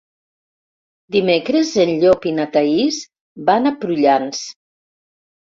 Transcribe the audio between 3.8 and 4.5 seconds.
Prullans.